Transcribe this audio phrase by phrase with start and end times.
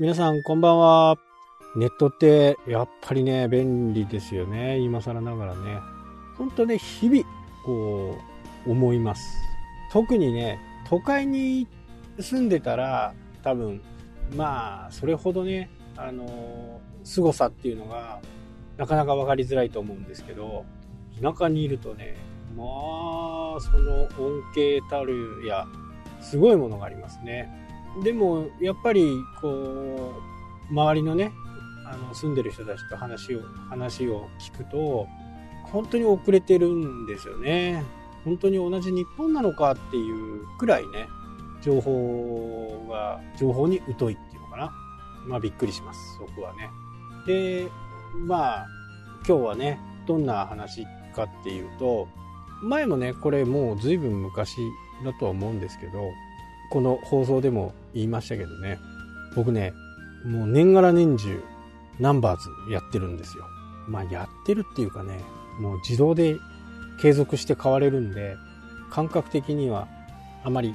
[0.00, 1.18] 皆さんこんばんは。
[1.76, 4.78] ネットってやっぱりね、便利ですよね。
[4.78, 5.78] 今更ながらね。
[6.36, 7.22] ほんとね、日々、
[7.64, 8.18] こ
[8.66, 9.38] う、思います。
[9.92, 10.58] 特にね、
[10.88, 11.68] 都会に
[12.18, 13.80] 住んでたら、多分、
[14.34, 18.20] まあ、それほどね、あの、凄さっていうのが、
[18.76, 20.64] なかなか分かりづらいと思うんですけど、
[21.22, 22.16] 田舎にいるとね、
[22.56, 25.68] まあ、その恩恵たるや、
[26.20, 27.63] すごいものがありますね。
[28.02, 30.12] でも、やっぱり、こ
[30.68, 31.32] う、周りのね、
[31.86, 35.06] あの、住んでる人たちと話を、話を聞くと、
[35.64, 37.84] 本当に遅れてるんですよね。
[38.24, 41.08] 本当に同じ日本なのかっていうくらいね、
[41.62, 44.72] 情報が、情報に疎いっていうのかな。
[45.26, 46.70] まあびっくりします、そこはね。
[47.26, 47.68] で、
[48.26, 48.66] まあ、
[49.26, 50.84] 今日はね、どんな話
[51.14, 52.08] かっていうと、
[52.62, 54.56] 前もね、これもう随分昔
[55.04, 56.10] だとは思うんですけど、
[56.74, 58.80] この放送でも言いましたけどね、
[59.36, 59.72] 僕ね、
[60.26, 61.40] もう年がら年中、
[62.00, 63.44] ナンバーズやってるんですよ。
[63.86, 65.20] まあやってるっていうかね、
[65.60, 66.36] もう自動で
[67.00, 68.36] 継続して買われるんで、
[68.90, 69.86] 感覚的には
[70.42, 70.74] あまり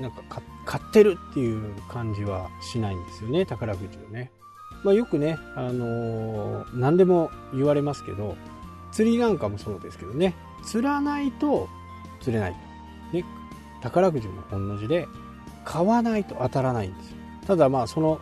[0.00, 0.22] なんか
[0.64, 4.30] 買ってるっていう感じはしないんですよね、宝くじをね。
[4.84, 8.36] まあよくね、あのー、何でも言われますけど、
[8.92, 11.68] 釣りなんかもそうですけどね、釣らないと
[12.20, 12.52] 釣れない
[13.10, 13.16] と。
[13.16, 13.24] ね、
[13.82, 15.08] 宝くじも同じで、
[15.64, 17.16] 買わないと当たらないんですよ。
[17.46, 18.20] ただまあその、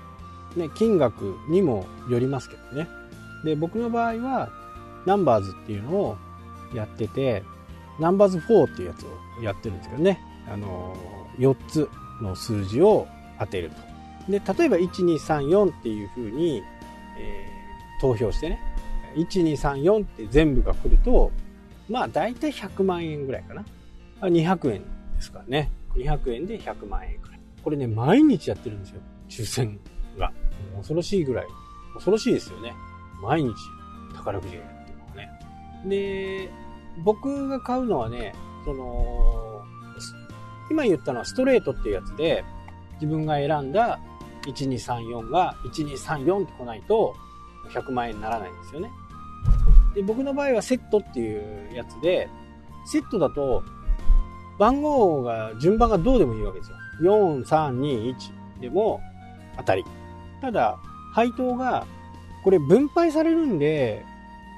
[0.57, 2.89] ね、金額にもよりますけどね。
[3.45, 4.51] で、僕の場合は、
[5.07, 6.17] ナンバーズっていうのを
[6.75, 7.45] やってて、
[7.99, 10.21] ナンバーズ4っていうやつをやってるんですけどね。
[10.51, 11.89] あのー、4つ
[12.23, 13.07] の数字を
[13.39, 13.77] 当てると。
[14.31, 16.63] で、例えば1、2、3、4っていう風に、
[17.19, 18.61] えー、投票してね。
[19.15, 21.31] 1、2、3、4って全部が来ると、
[21.89, 23.65] まあ大体100万円ぐらいかな。
[24.21, 24.87] 200円で
[25.21, 25.71] すからね。
[25.95, 27.41] 200円で100万円くらい。
[27.63, 29.01] これね、毎日やってるんですよ。
[29.29, 29.81] 抽選
[30.19, 30.33] が。
[30.77, 31.47] 恐ろしいぐらい。
[31.95, 32.75] 恐ろしいですよね。
[33.23, 33.55] 毎日
[34.15, 35.31] 宝くじがやってるのはね。
[35.87, 36.51] で、
[37.05, 38.35] 僕が買うのはね、
[38.65, 39.65] その、
[40.71, 42.45] 今言ったのはストレートっていうやつで、
[42.95, 44.01] 自分が選んだ
[44.45, 47.15] 1234が1234って来ないと
[47.71, 48.91] 100万円にならないんですよね。
[49.95, 52.29] で僕の場合はセットっていうやつで、
[52.87, 53.63] セットだと
[54.59, 56.77] 番号が、順番がどうでもいいわけですよ。
[57.01, 59.01] 4、3、2、1でも
[59.57, 59.85] 当たり。
[60.41, 60.79] ただ、
[61.15, 61.87] 配当が、
[62.45, 64.05] これ分配されるんで、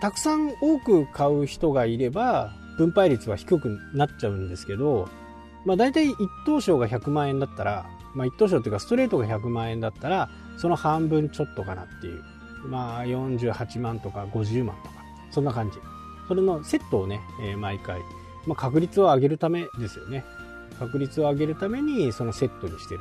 [0.00, 5.08] たくさん多く買う人がいれば、分配率は低くなっちゃうんですけど、
[5.66, 6.16] まあ大体一
[6.46, 12.22] 等賞が100万円だったら、まあ一等賞っていうかストレートが100万円だったら、その半分ちょっとかなっていう。
[12.66, 15.78] まあ48万とか50万とか、そんな感じ。
[16.28, 18.00] それのセットをね、えー、毎回
[18.46, 20.24] まあ、確率を上げるためですよね。
[20.78, 23.00] 確率を上げるためにそのセットにしてる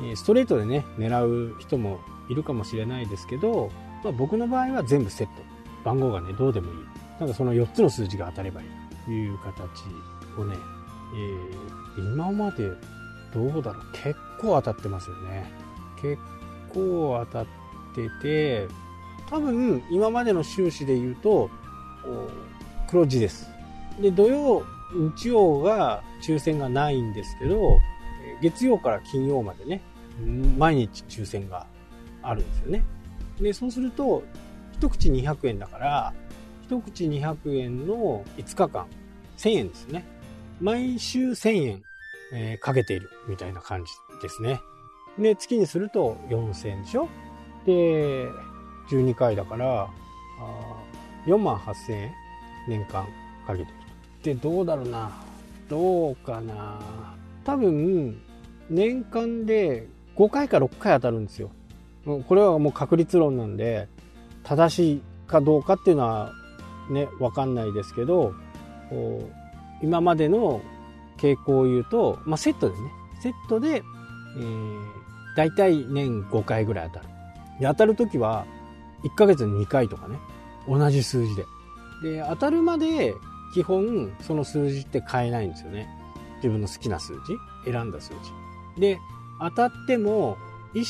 [0.00, 0.16] と。
[0.16, 3.70] ストレートでね、狙う人もいるかもしれないですけど、
[4.04, 5.42] まあ、僕の場合は全部セット。
[5.84, 6.78] 番号がね、どうでもいい。
[7.20, 8.68] なんかその4つの数字が当たればいい
[9.04, 9.84] という形
[10.38, 10.56] をね、
[11.96, 12.70] えー、今まで
[13.32, 15.50] どうだろう結構当たってますよね。
[16.02, 16.18] 結
[16.74, 17.46] 構当たっ
[17.94, 18.68] てて、
[19.30, 21.50] 多分今までの収支で言うと
[22.06, 22.30] こう、
[22.88, 23.48] 黒字です。
[24.00, 27.80] で、土曜、日曜が抽選がないんですけど、
[28.40, 29.80] 月曜から金曜までね、
[30.58, 31.66] 毎日抽選が
[32.22, 32.84] あるんですよね。
[33.40, 34.22] で、そうすると、
[34.72, 36.14] 一口200円だから、
[36.62, 38.86] 一口200円の5日間、
[39.38, 40.04] 1000円ですね。
[40.60, 41.82] 毎週1000円、
[42.32, 43.92] えー、かけているみたいな感じ
[44.22, 44.60] ですね。
[45.18, 47.08] で、月にすると4000円でしょ
[47.64, 48.28] で、
[48.90, 50.82] 12回だから、あ
[51.26, 52.12] 4万8000円
[52.68, 53.06] 年間
[53.46, 53.85] かけてる。
[54.32, 55.10] ってどうだろうな。
[55.68, 56.80] どうかな。
[57.44, 58.20] 多分
[58.68, 61.50] 年間で5回か6回当たるんですよ。
[62.04, 63.88] これはもう確率論なんで
[64.44, 66.32] 正しいかどうかっていうのは
[66.88, 68.32] ね分かんないですけど
[69.82, 70.60] 今までの
[71.18, 72.90] 傾向を言うと、まあ、セットですね。
[73.20, 73.82] セットで、
[74.38, 74.76] えー、
[75.36, 77.08] 大体年5回ぐらい当たる。
[77.60, 78.44] で当たる時は
[79.04, 80.18] 1ヶ月に2回とかね。
[80.68, 81.44] 同じ数字で。
[82.02, 83.14] で当たるまで
[83.54, 85.88] 基本その数字って変えないんですよね。
[86.36, 87.14] 自分の好きな数
[87.64, 88.12] 字選んだ数
[88.76, 88.80] 字。
[88.80, 88.98] で、
[89.40, 90.36] 当たっても
[90.74, 90.84] 1, 1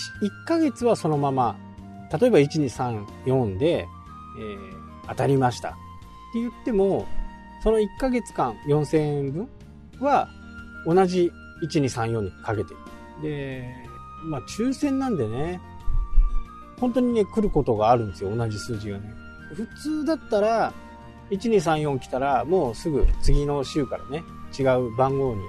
[0.46, 1.56] ヶ月はそのまま、
[2.20, 7.06] 例えば1234で、えー、当たりましたって言っても、
[7.62, 9.48] その1ヶ月間4000円分
[10.00, 10.28] は
[10.86, 11.32] 同じ
[11.62, 12.74] 1234にかけて
[13.22, 13.74] で、
[14.24, 15.60] まあ抽選なんでね、
[16.78, 19.14] 本当にね、来ることがあるんですよ、同じ数字がね。
[19.54, 20.72] 普通だったら、
[21.30, 24.22] 1234来たらもうすぐ次の週からね
[24.58, 25.42] 違う番号に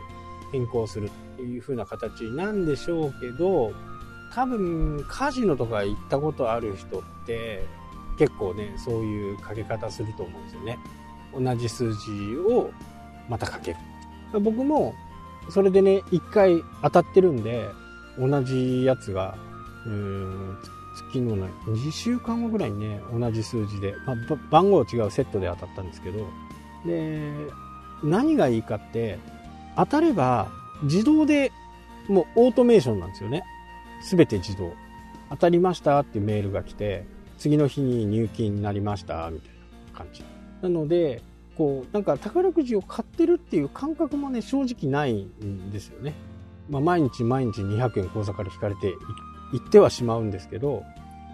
[0.52, 3.74] 変更するっていう風な形なんでしょうけど
[4.34, 7.66] 多分カジノとか行ったことある人って
[8.18, 10.80] 結構ねそういうかけ方すると思うんですよね。
[11.38, 12.72] 同じ数字を
[13.30, 13.72] またかけ
[14.34, 14.40] る。
[14.42, 14.94] 僕も
[15.50, 17.70] それでね1回当たってるんで
[18.20, 19.38] 同じやつが
[19.86, 20.58] うーん
[20.98, 24.16] 月のね2週間後ぐらいにね同じ数字で、まあ、
[24.50, 26.28] 番号違うセットで当たったんですけど
[26.86, 27.32] で
[28.04, 29.20] 何がいいかって
[29.76, 30.50] 当たれば
[30.84, 31.52] 自動で
[32.08, 33.44] もうオートメーションなんですよね。
[34.10, 34.74] 全て自動。
[35.30, 37.06] 当たりましたっていうメールが来て
[37.38, 39.50] 次の日に入金になりましたみたい
[39.94, 40.24] な感じ。
[40.62, 41.22] なので
[41.58, 46.14] こうなんか宝くじを買ってるっていう感覚もね正直ないんですよね、
[46.70, 48.94] まあ、毎日毎日200円口座から引かれてい
[49.54, 50.84] 行ってはしまうんですけど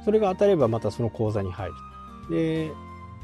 [0.06, 1.76] それが当たればまたその口座に入る
[2.30, 2.72] で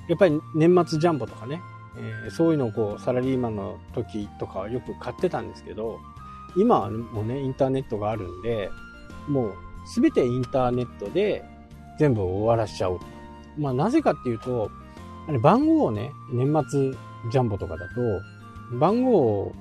[0.08, 1.62] やっぱり年末ジャンボとかね、
[1.98, 6.00] えー、そういうのをこうサラリーマンの時とかよく買ってたんですけど
[6.58, 8.72] 今はもうねインターネットがあるんで
[9.28, 9.54] もう
[9.96, 11.44] 全てインターネットで
[12.00, 13.00] 全部終わらしちゃおう。
[13.58, 14.72] まあなぜかっていうと、
[15.28, 16.92] あれ番号をね、年末
[17.30, 19.56] ジャンボとかだと、番号を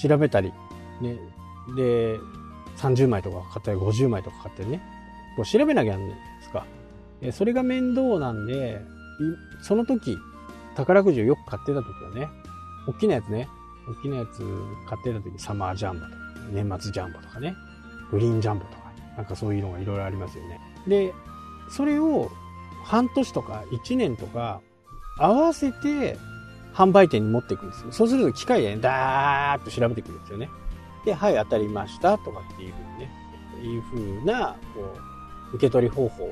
[0.00, 0.52] 調べたり、
[1.00, 1.16] ね、
[1.76, 2.18] で、
[2.76, 4.80] 30枚とか買ったり50枚とか買ってね、
[5.36, 6.66] こう調べなきゃなんないですか。
[7.32, 8.80] それが面倒なんで、
[9.62, 10.16] その時、
[10.74, 12.28] 宝くじをよく買ってた時はね、
[12.86, 13.48] 大きなやつね、
[13.88, 14.38] 大きなやつ
[14.88, 16.16] 買ってた時、サマージャンボとか、
[16.52, 17.56] 年末ジャンボとかね、
[18.10, 20.60] グリーンジャンボとか、なんかそういうのがいろいろありますよね。
[20.86, 21.14] で、
[21.70, 22.30] それを
[22.84, 24.60] 半年とか1年とか
[25.18, 26.18] 合わせて
[26.74, 27.92] 販売店に持っていくんですよ。
[27.92, 30.50] そうすると機械でね、ダーッと調べてくるんですよね。
[31.06, 33.10] で、はい、当たりましたとかっていうふうにね、
[33.62, 34.80] いうふうな、こ
[35.52, 36.28] う、受け取り方法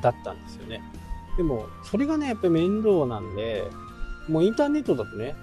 [0.00, 0.82] だったんですよね。
[1.36, 3.64] でも、それがね、やっぱり面倒なんで、
[4.28, 5.34] もうインターネットだとね、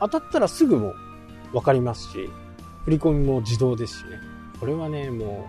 [0.00, 0.94] 当たったらすぐもう
[1.52, 2.28] 分かりますし、
[2.84, 4.18] 振り込みも自動ですしね。
[4.58, 5.48] これはね、も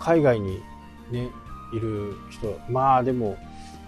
[0.00, 0.62] う、海外に
[1.10, 1.28] ね、
[1.74, 3.36] いる人、まあでも、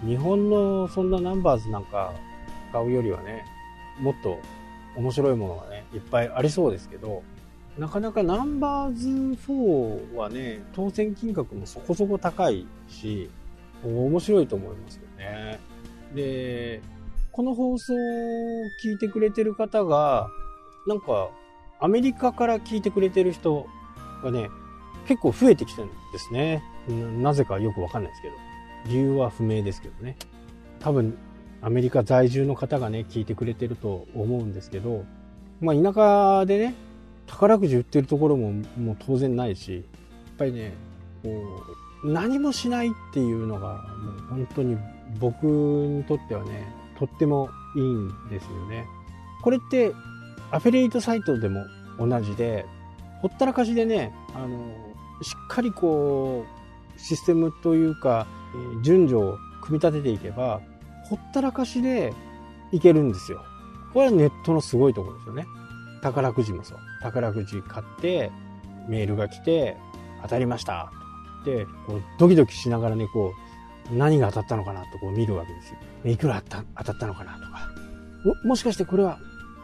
[0.05, 2.13] 日本のそんなナンバーズなんか
[2.71, 3.45] 買うよりはね、
[3.99, 4.37] もっと
[4.95, 7.23] 面白いものがね、いっぱいありそうですけど、
[7.77, 13.29] なかなかナンバーズ4はね、当選金額もそこそこ高いし、
[13.83, 15.59] 面白いと思いますよね。
[16.13, 16.81] で、
[17.31, 17.97] この放送を
[18.83, 20.29] 聞いてくれてる方が、
[20.87, 21.29] なんか、
[21.81, 23.65] アメリカから聞いてくれてる人
[24.23, 24.49] がね、
[25.05, 26.63] 結構増えてきてるんですね。
[27.21, 28.33] なぜかよくわかんないですけど。
[28.87, 30.15] 理由は不明ですけどね。
[30.79, 31.17] 多分、
[31.61, 35.03] アメリカ在住の方がね、聞いてくれてると思うんですけど、
[35.59, 36.75] まあ田舎でね、
[37.27, 39.83] 宝くじ売ってるところももう当然ないし、やっ
[40.37, 40.73] ぱりね、
[41.23, 41.63] こ
[42.03, 44.77] う、何もしないっていうのが、もう本当に
[45.19, 46.67] 僕にとってはね、
[46.97, 48.85] とってもいいんですよね。
[49.41, 49.93] これって、
[50.51, 51.65] アフィリエイトサイトでも
[51.99, 52.65] 同じで、
[53.21, 54.57] ほったらかしでね、あの、
[55.21, 56.45] しっかりこ
[56.95, 58.27] う、システムというか、
[58.81, 60.61] 順序を組み立てていけば、
[61.05, 62.13] ほったらかしで
[62.71, 63.43] いけるんですよ。
[63.93, 65.45] これはネットのすごいところですよね。
[66.11, 66.77] 宝くじもそう。
[67.01, 68.31] 宝くじ買って、
[68.87, 69.75] メールが来て、
[70.21, 70.91] 当たりました
[71.45, 73.33] で、こうドキドキしながらね、こ
[73.91, 75.77] う、何が当たったのかなとこう見るわけですよ。
[76.05, 77.69] いくら当たったのかなとか。
[78.43, 79.17] も、しかしてこれは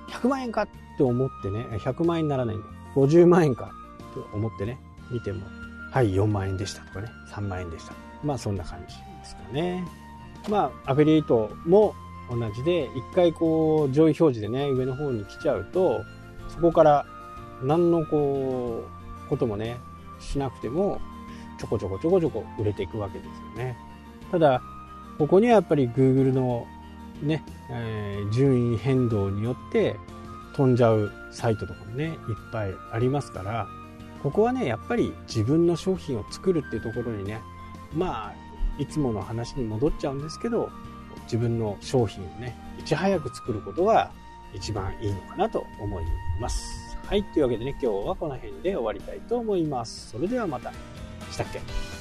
[0.10, 2.66] 100万円かって思ってね、100万円にならないんだ。
[2.96, 3.72] 50万円か
[4.12, 4.80] って思ってね、
[5.12, 5.46] 見ても、
[5.92, 7.94] はい、4万円でしたとかね、3万円でした。
[8.24, 9.86] まあそんな感じですかね。
[10.50, 11.94] まあアフィリエイトも
[12.32, 16.02] 同じで、一回こう上位表示でね、上の方に来ちゃうと、
[16.54, 17.06] そこから
[17.64, 18.84] 何のこ
[19.26, 19.78] う、こともね、
[20.20, 21.00] しなくても、
[21.58, 23.78] ちょこちょこちょこちょこ売れていくわけですよね。
[24.32, 24.62] ただ、
[25.18, 26.66] ここにはやっぱり Google の
[27.22, 29.96] ね、えー、順位変動によって
[30.56, 32.16] 飛んじゃうサイトとかもね、いっ
[32.52, 33.68] ぱいありますから、
[34.24, 37.42] ここはね、やっぱり自分の商品を作るっていうところにね、
[37.94, 38.34] まあ、
[38.78, 40.70] いつもの話に戻っちゃうんですけど、
[41.24, 44.12] 自分の商品をね、いち早く作ることが
[44.54, 46.06] 一番いいのかなと思い
[46.40, 46.98] ます。
[47.06, 47.24] はい。
[47.24, 50.10] というわけでね、今日はこの辺で終わりたいと思います。
[50.12, 50.72] それではまた。
[51.32, 52.01] したっけ？